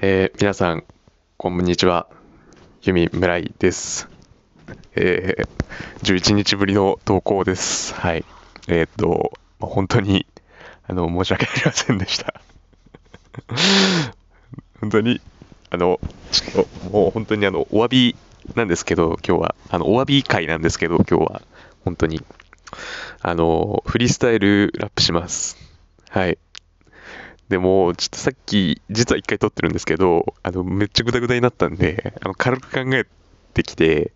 [0.00, 0.84] えー皆さん、
[1.36, 2.06] こんにちは。
[2.82, 4.08] ユミ村井です。
[4.94, 5.48] えー
[6.02, 7.94] 11日ぶりの投稿です。
[7.94, 8.24] はい。
[8.68, 10.26] えーっと、本当に、
[10.86, 12.40] あの、申し訳ありませんでした。
[14.80, 15.20] 本当に、
[15.70, 15.98] あの、
[16.90, 18.16] もう本当にあの、お詫び
[18.54, 21.42] なんですけど、今日は、あの、お詫び会なんですけど、今日は、
[21.84, 22.22] 本当に、
[23.22, 25.56] あの、フリースタイルラップします。
[26.10, 26.38] はい。
[27.48, 33.06] でも、ちょっとさっき、実は一回撮ってるんですけど、あの、めっちゃグダグダになったんで、あの、軽く考え
[33.54, 34.12] てきて、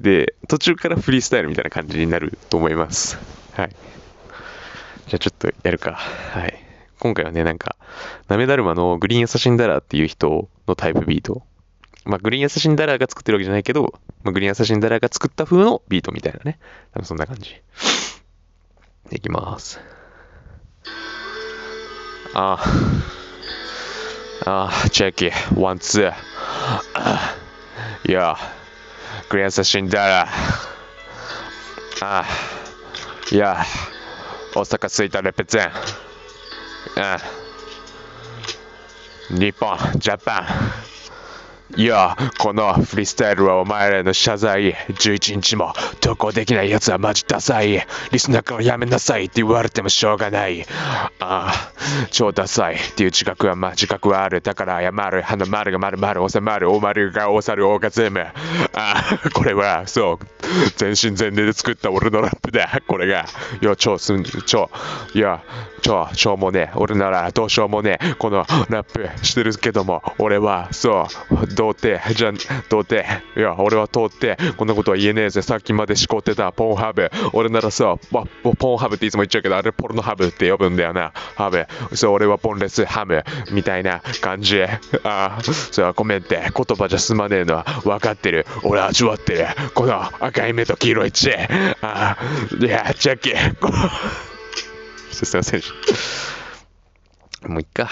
[0.00, 3.18] で、途中からフリースタイルみたいな感じになると思います。
[3.52, 3.68] はい。
[3.70, 5.92] じゃあちょっとやるか。
[5.92, 6.58] はい。
[6.98, 7.76] 今回はね、なんか、
[8.28, 11.42] なめだるまのグリーンアサシンダラーっていう人のタイプビート。
[12.04, 16.58] まあ、グリーンアサシンダラーが作ってるわけじゃないけど、まあ、グリーンアサシンダラーが作った風のビートみたいなね。
[16.92, 17.62] 多分そんな感じ。
[19.12, 19.80] いきます。
[22.34, 22.58] あ
[24.44, 24.70] あ。
[24.84, 26.12] あ、 check it、one、two。
[26.94, 27.36] あ
[28.06, 28.36] いや、
[29.28, 32.04] グリーンアサシンダラー。
[32.04, 32.26] ああ。
[33.30, 33.62] いや、
[34.54, 35.70] 大阪着いたレペゼン。
[37.00, 37.18] あ
[39.30, 40.81] 日本、ジャパン。
[41.74, 44.74] いや、このフリースタイルはお前らへの謝罪。
[44.74, 47.86] 11日も投稿できない奴はマジダサい。
[48.10, 50.66] リスナーからやめなさいって言われてもしょうがない。
[51.18, 51.72] ああ、
[52.10, 54.42] 超ダサいっていう自覚は、まあ自覚はある。
[54.42, 55.22] だから謝る。
[55.22, 56.70] 花丸が丸々収まる。
[56.70, 58.20] お丸がおさるオーガズム。
[58.20, 58.32] あ
[58.74, 60.26] あ、これは、そう、
[60.76, 62.82] 全身全霊で作った俺のラップだ。
[62.86, 63.24] これが、
[63.62, 64.68] いや、超すん、超、
[65.14, 65.42] いや、
[65.80, 66.70] 超、しょうもね。
[66.74, 67.98] 俺ならどうしようもね。
[68.18, 72.34] このラップしてるけども、俺は、そう、童貞、じゃん、
[72.68, 73.22] 童貞。
[73.36, 75.42] いや、俺は通って、こんなことは言えねえぜ。
[75.42, 77.08] さっきまでしこってたポンハブ。
[77.32, 81.12] 俺ならさ、まポポンハブっていつも言っちゃうけど、あれポルノハブって呼ぶんだよな。
[81.36, 81.66] ハブ。
[81.94, 83.22] そう、俺はポンレスハム。
[83.52, 84.60] みたいな感じ。
[84.64, 84.68] あ
[85.04, 86.40] あ、そう、ごめんって。
[86.52, 88.44] 言葉じゃ済まねえのは分かってる。
[88.64, 89.46] 俺は味わってる。
[89.74, 91.32] この赤い目と黄色い血。
[91.32, 91.46] あ
[91.80, 92.16] あ、
[92.58, 93.54] いや、ジャッキー。
[95.12, 95.62] すいません。
[97.48, 97.88] もういっか。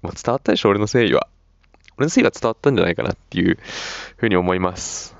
[0.00, 1.28] もう伝わったでしょ、俺の誠意は。
[1.98, 3.58] 俺の誠意は伝わったんじゃないかなっていう
[4.16, 5.16] ふうに思います。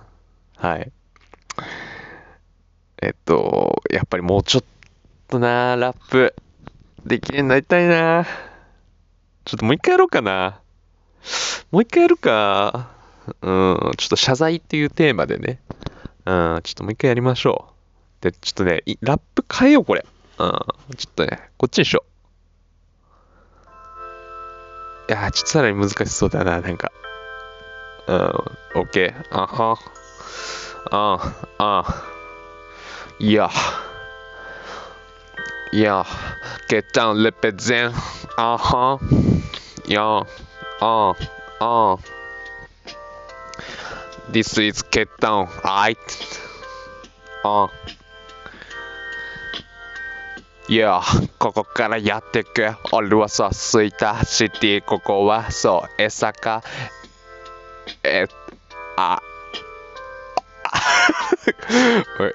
[0.57, 0.93] はい。
[3.03, 4.65] えっと、やっぱりもうちょっ
[5.29, 6.35] とな、ラップ、
[7.05, 8.27] できるようになりたいな。
[9.45, 10.61] ちょっともう一回やろうかな。
[11.71, 12.91] もう一回やるか。
[13.43, 15.61] うん、ちょっと謝罪っていうテーマでね。
[16.25, 17.69] うん、ちょっともう一回やりましょ
[18.21, 18.25] う。
[18.25, 20.05] で、ちょっとね、ラップ変えよう、これ。
[20.39, 20.51] うん。
[20.97, 22.16] ちょっとね、こっちにしよう。
[25.09, 26.91] いや、ちょっとさらに難しそうだな、なんか。
[28.09, 29.27] うん、オッケー。
[29.31, 29.79] あは。
[30.91, 32.05] ああ。
[33.19, 33.51] いや。
[35.73, 36.05] いや。
[36.69, 37.93] get down, represent.
[38.37, 39.01] あは。
[39.87, 40.03] いや。
[40.81, 41.15] あ
[41.61, 41.99] あ。
[44.31, 45.97] This is get down, right?
[47.45, 47.71] あ
[50.69, 51.01] いや、
[51.39, 52.75] ここからやってく。
[52.93, 56.63] 俺はそう、スイタシティ、ここはそう、江坂。
[58.03, 58.27] え、
[58.97, 59.21] あ、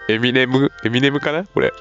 [0.07, 1.73] エミネム、エミネムかなこれ。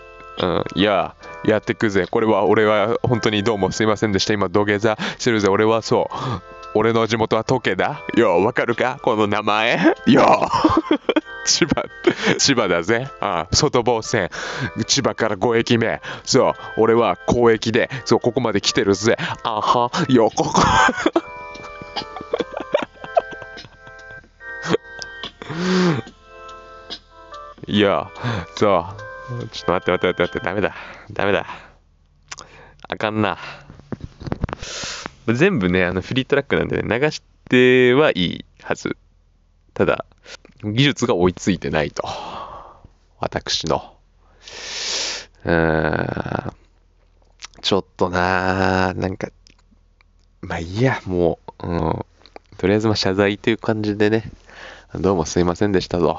[0.43, 2.07] うん、いや、やってくぜ。
[2.11, 4.33] これは、俺は本当にどうもすいませんでした。
[4.33, 5.49] 今、土下座してるぜ。
[5.49, 6.15] 俺はそう。
[6.75, 8.03] 俺の地元は時計だ。
[8.17, 9.79] よ、わかるかこの名前。
[10.07, 10.49] よ。
[11.45, 11.85] 千葉、
[12.39, 13.09] 千葉だぜ。
[13.21, 14.31] ああ外房線。
[14.87, 16.01] 千葉から5駅目。
[16.25, 19.17] そう、俺は交易で、そう、ここまで来てるぜ。
[19.43, 20.61] あは、よ、ここ。
[27.67, 28.11] いや、
[28.57, 28.87] そ
[29.39, 30.75] う、ちょっと待って待って待って待って、ダメだ。
[31.13, 31.47] ダメだ。
[32.89, 33.39] あかんな。
[35.29, 38.97] 全部ね、あのフリートラックなんで、ね、流してはいいはず。
[39.75, 40.05] ただ、
[40.63, 42.07] 技術が追いついてないと。
[43.19, 43.95] 私の。
[45.45, 46.53] うーん。
[47.63, 49.29] ちょっとななんか、
[50.43, 52.07] まあいいや、もう、うん。
[52.59, 54.31] とりあえずまあ謝罪という感じでね、
[54.95, 56.19] どうもすいませんでしたと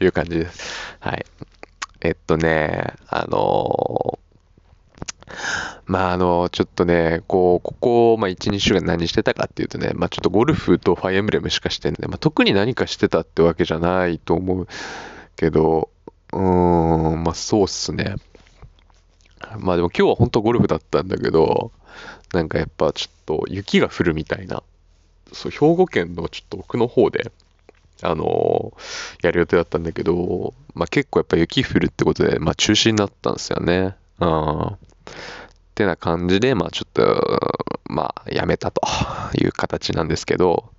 [0.00, 0.96] いう感じです。
[1.00, 1.26] はい。
[2.00, 4.15] えっとね、あの
[5.86, 14.68] まああの、ちょっとね、こう、ここ、まあ1、2週間何してたかっていうとね、まあちょっとゴルフとファイアエムレムしかしてんで、まあ特に何かしてたってわけじゃないと思う
[15.36, 15.90] けど、
[16.32, 18.16] うーん、まあそうっすね。
[19.58, 21.70] まあでも今日は本当ゴルフだったんだけど、
[22.32, 24.64] なんかやっぱちょっと雪が降るみたいな、
[25.32, 27.30] そう、兵庫県のちょっと奥の方で、
[28.02, 28.74] あの
[29.22, 33.94] やる予定だったんだけど、まあ結構やっぱ雪降るってことで、まあ中止になったんですよね。
[34.18, 34.76] うん。
[35.76, 38.80] ってな感じで、まあちょっと、まあやめたと
[39.38, 40.70] いう形なんですけど、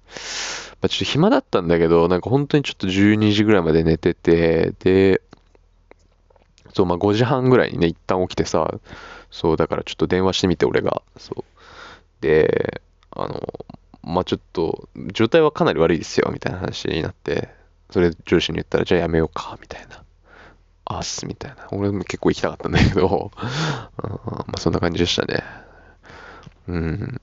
[0.81, 5.21] まあ、ちょっと暇だったんだけど、なんか本当にちょっと12時ぐらいまで寝てて、で、
[6.73, 8.73] そう、まあ5時半ぐらいにね、一旦起きてさ、
[9.29, 11.03] そう、だからちょっと電話してみて、俺が。
[11.17, 11.43] そう。
[12.21, 13.41] で、あの、
[14.01, 17.50] まあちょっと、状態はかなり悪いですよ、みたいな話になって、
[17.91, 20.03] それ上司に言ったら、じゃあやめようか、みたいな。
[20.89, 21.68] あっす、みたいな。
[21.72, 23.31] 俺も結構行きたかったんだけど、
[24.04, 25.44] うん、まあそんな感じでしたね。
[26.68, 27.22] うん。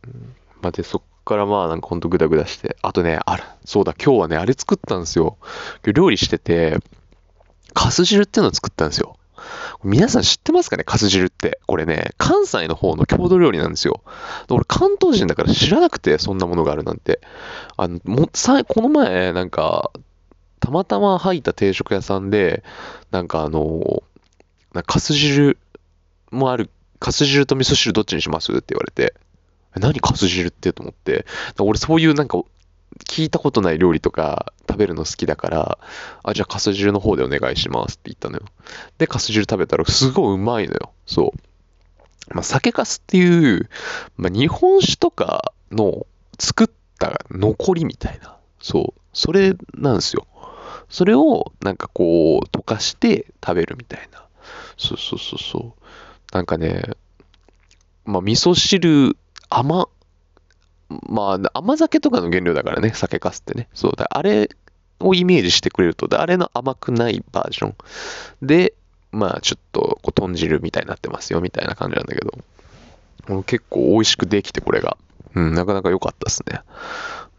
[0.61, 5.39] まあで、そっからまあなんかほんとグダグダして、あとね、あれ、そうだ、今日はね、あれ作ったんですよ。
[5.85, 6.79] 今日料理してて、
[7.73, 9.17] カス汁っていうのを作ったんですよ。
[9.83, 10.85] 皆さん知ってますかね？
[10.85, 11.61] カス汁って。
[11.67, 14.03] これね、関西の方の郷土料理なんですよ。
[14.49, 17.21] 俺関東人だから知らなくて、そんなものがあるなんて。
[17.77, 19.91] あの、もさこの前、なんか、
[20.65, 22.65] たまたま入った定食屋さんで、
[23.11, 24.03] なんかあの、
[24.73, 25.59] なかす汁
[26.31, 29.13] もある、かす汁と味噌汁どっちにしますって言われて、
[29.75, 31.27] 何かす汁ってと思って、
[31.61, 32.39] 俺そういうなんか
[33.11, 35.79] 聞いたことない料理とか食べるの好きだから、
[36.23, 38.45] あ、じゃあカス汁の方でお願いしますって言ったのよ。
[38.97, 40.93] で、カス汁食べたらすごいうまいのよ。
[41.05, 42.35] そう。
[42.35, 43.69] まあ、酒かすっていう、
[44.17, 46.07] まあ、日本酒とかの
[46.39, 48.39] 作った残りみたいな。
[48.63, 49.01] そう。
[49.13, 50.27] それなんですよ。
[50.89, 54.25] それをなんかこう溶かして食べるみたいな。
[54.77, 55.73] そうそうそうそう。
[56.33, 56.83] なんかね、
[58.05, 59.17] まあ味噌汁
[59.49, 59.89] 甘
[60.89, 63.69] まあ、甘酒とかの原料だからね、酒かすってね。
[63.75, 64.51] そうだ、あれ
[65.01, 67.75] をイメージしてくれると、あれの甘くないバージョン
[68.43, 68.75] で、
[69.13, 74.97] まあ、ちょっと、こう、豚汁みたいになってますよ、みたいな感じなんだけど、結構美味しくできて、これが。
[75.35, 76.61] うん、なかなか良かったっすね。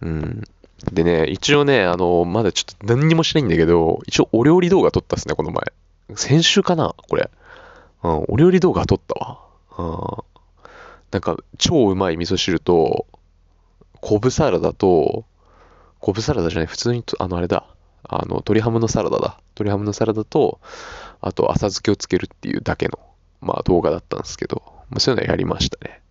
[0.02, 0.44] うん。
[0.92, 5.64] でね、一応ね、あの、まだちょっと何にもしないんだけど、一応お料理動画撮ったっすね、この前。
[6.16, 7.30] 先週かなこれ。
[8.04, 9.40] うん、お料理動画撮ったわ。
[9.78, 10.36] うん。
[11.12, 13.08] なんか、超うまい味噌汁と、
[14.02, 15.26] コブサラダと、
[16.00, 17.66] コブサラダじゃない、普通に、あの、あれだ。
[18.04, 19.40] あの、鶏ハムのサラダだ。
[19.56, 20.60] 鶏ハムのサラダと、
[21.22, 23.00] あと、浅漬けをつけるっていうだけの、
[23.42, 26.02] まあ、動画だったんですけど、まあ、そういうのやりましたね。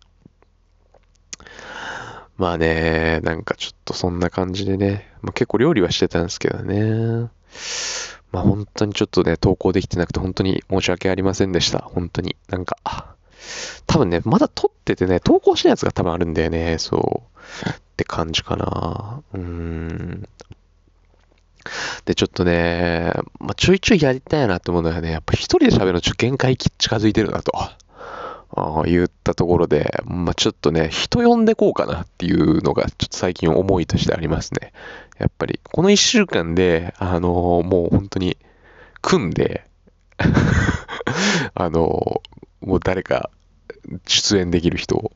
[2.37, 7.29] まあね、なんかちょっとそんな感じでね、まあ、結構料理はしてたんですけどね。
[8.31, 11.79] まあ本当にちょっとね、投稿できてなくて本当に申し訳ありませんでした。
[11.79, 12.35] 本当に。
[12.49, 12.77] なんか、
[13.87, 17.23] 多分ね、まだ撮っててね、投稿したやつが多分あるんだよね、そ
[17.65, 17.69] う。
[17.69, 19.21] って感じかな。
[19.33, 20.27] うーん。
[22.05, 27.51] で、ちょっとね、まあ、ちょいちょいやりたいなって思うのはね、やっぱ一人で喋るのちょ限界近づいてるなと。
[28.55, 34.71] あ言ったところで、まあ、ちょっとね、人呼んでこうかなっていうのが、ちょっと最近思いとしてありますね。
[35.17, 38.37] やっぱり、この1週間で、あのー、もう本当に、
[39.01, 39.65] 組んで
[41.53, 43.29] あのー、もう誰か
[44.07, 45.11] 出演できる人を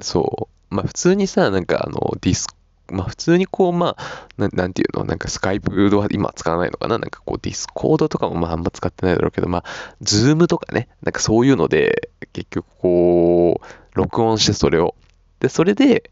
[0.00, 0.74] そう。
[0.74, 2.48] まあ普通にさ、なんかあの、ディス
[2.90, 6.98] まあ普通にこう、まあ、ななんていうの、なんかスカイプは今使わないのかな？
[6.98, 9.64] なんかこうディスコードとかもまああんま使ってないだろうけど、まあ、
[10.00, 14.94] ズームとかね、なんかそういうので、結局こう、録音してそれを。
[15.40, 16.10] で、それで、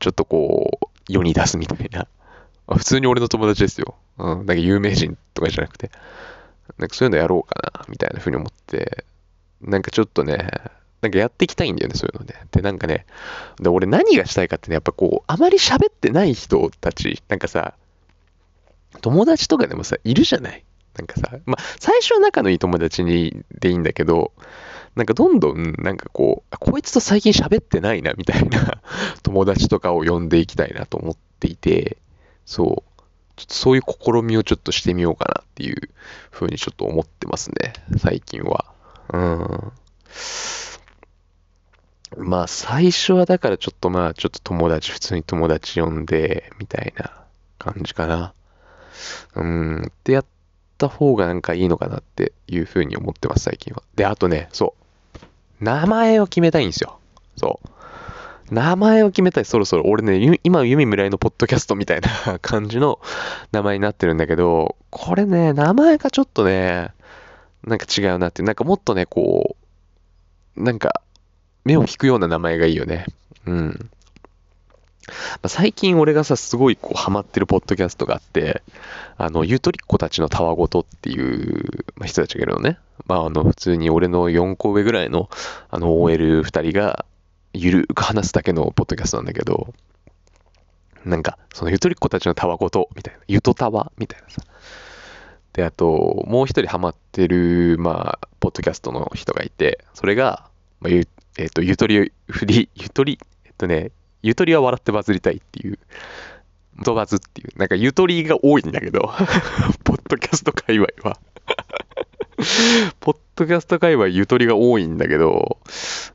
[0.00, 2.06] ちょっとこう、世に出すみたいな。
[2.68, 3.96] 普通に俺の友達ですよ。
[4.18, 4.38] うん。
[4.38, 5.90] なんか有名人とかじゃなくて。
[6.76, 9.04] なんかそういうのやろうかな、みたいな風に思って、
[9.62, 10.48] なんかちょっとね、
[11.00, 12.34] なんかやっていきたいんだよね、そういうので。
[12.50, 13.06] で、なんかね、
[13.60, 17.74] で俺何がしたいかってね、やっぱこう、あまり喋ってない人たち、なんかさ、
[19.00, 20.64] 友達とかでもさ、いるじゃない？
[20.96, 24.32] なんかさ、まあ、最初は仲のいい友達にでいいんだけど、
[24.96, 28.82] なんかどんどん、なんかこう、こいつと最近喋ってないな、みたいな
[29.22, 31.98] 友達とかを呼んでいきたいなと思っていて、
[32.44, 33.02] そう、
[33.36, 35.90] ちょっとそういう試みをちょっとしてみようかなっていう
[36.32, 38.64] ふうにちょっと思ってますね、最近は。
[39.12, 39.72] うん。
[42.16, 47.12] まあ最初はだからちょっとまあちょっと友達、普通に友達呼んで、みたいな
[47.58, 48.32] 感じかな。
[49.34, 50.24] うん、ってやっ
[50.78, 53.82] た方がなんかいいのかなっていうふうに思ってます、最近は。
[53.94, 54.74] で、あとね、そ
[55.60, 55.64] う。
[55.64, 56.98] 名前を決めたいんですよ。
[57.36, 57.68] そう。
[58.50, 59.84] 名前を決めたい、そろそろ。
[59.86, 63.00] 俺ね、今、弓村井のポッドキャストみたいな 感じの
[63.52, 66.92] 名前になってるんだけど、これね、名前がちょっとね、
[67.64, 69.56] なんか違うなって、なんかもっとね、こ
[70.56, 71.02] う、なんか、
[71.68, 73.04] 目を引くような名前がいいよね。
[73.46, 73.90] うん。
[75.46, 78.62] 最近俺がさ、すごいこうハマってるポッドキャストがあって、
[79.18, 82.78] あの、ゆとりっ子たちのたわごとっていう人たちがいるのね。
[83.06, 85.28] まあ、あの、普通に俺の4個上ぐらいの、
[85.70, 87.04] あの、OL2 人が、
[87.52, 89.74] ゆるく話すだけのポッドキャストなんだけど、
[91.04, 94.42] なんか、そのゆとりっ子たちのたわごと、みたいな、ゆとたわ、みたいなさ。
[95.52, 100.48] で、あと、もう一人ハマってる、まあ、ポッドキャストの人がいて、それが、
[100.80, 101.06] まあ、ゆ
[101.38, 103.92] えっ、と、ゆとり、ふり、ゆとり、えっとね、
[104.22, 105.78] ゆとりは笑ってバズりたいっていう、
[106.84, 109.12] とバズっていう、なんかゆとりが多いんだけど、
[109.84, 111.18] ポッドキャスト界隈は
[113.00, 115.58] ポッドキャスト界隈ゆとりが多いんだけど、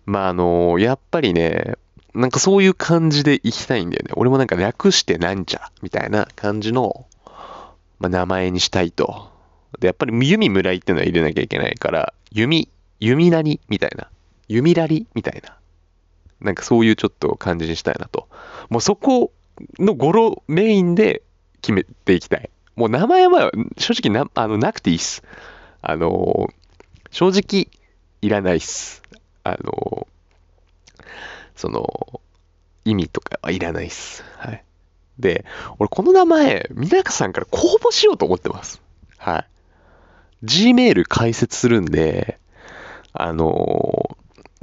[0.05, 1.75] まああの、やっぱりね、
[2.13, 4.11] なんかそういう感じで行きたいんだよね。
[4.17, 7.05] 俺もなんか略してなんちゃみたいな感じの、
[7.99, 9.31] まあ、名前にしたいと。
[9.79, 14.09] で、やっぱり弓村井っていうのは入れなきゃいけないから、弓、弓なりみたいな。
[14.47, 15.57] 弓らりみたいな。
[16.41, 18.27] なんかそういうちょっと感じにしたいなと。
[18.69, 19.31] もうそこ
[19.79, 21.23] の語呂メインで
[21.61, 22.49] 決めていきたい。
[22.75, 25.23] もう名前は正直なあのなくていいっす。
[25.81, 26.49] あの
[27.11, 27.69] 正直
[28.21, 29.01] いらないっす。
[29.43, 30.07] あの
[31.55, 32.21] その
[32.85, 34.23] 意味とかはいらないっす。
[34.37, 34.63] はい。
[35.19, 35.45] で、
[35.79, 38.81] 俺この名前、みなかさんから公募しようと思ってます。
[39.17, 39.45] はい。
[40.45, 42.39] Gmail 開設するんで、
[43.13, 44.17] あの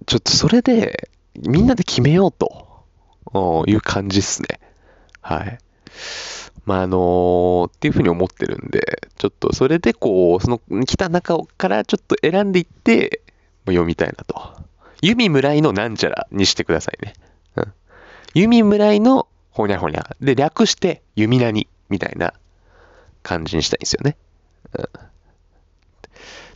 [0.07, 4.61] ちょっとそれで、みんなで決めようという感じっすね。
[5.21, 5.59] はい。
[6.65, 13.23] まあ、あのー、っていうふうに思ってるんで、ちょっとそれでこう、その来た中からちょっと選んでいって、
[13.67, 14.61] 読みたいなと。
[15.03, 17.15] 弓村井のなんちゃらにしてくださいね。
[17.57, 17.73] うん。
[18.35, 20.17] 弓村井のほにゃほにゃ。
[20.21, 22.35] で、略して弓何みたいな
[23.23, 24.17] 感じにしたいんですよね。
[24.75, 24.87] うん。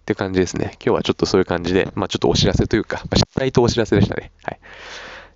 [0.04, 0.72] って感じですね。
[0.74, 4.32] 今日はちょっとそういう感じで、まあちょっとお知らせというか、まあ、失敗とお知らせでしたね。
[4.42, 4.60] はい。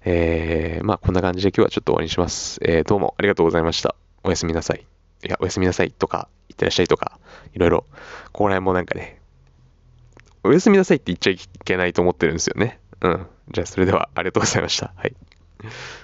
[0.05, 2.61] えー、まあこんな感じで今日はちょっと終わりにします。
[2.63, 3.95] えー、どうもありがとうございました。
[4.25, 4.85] おやすみなさい。
[5.25, 7.19] いや、おやすみなさいとか、いってらっしゃいとか、
[7.55, 7.87] いろいろ、
[8.27, 9.23] ここら辺もなんかね、
[10.45, 12.79] おやすみなさいって言っちゃいけないと思ってるんですよね。
[13.01, 13.27] うん。
[13.51, 14.93] じゃあそれではありがとうございました。
[14.97, 15.17] はい。